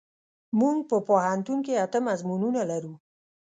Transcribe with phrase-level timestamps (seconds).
[0.59, 2.93] مونږ په پوهنتون کې اته مضمونونه لرو.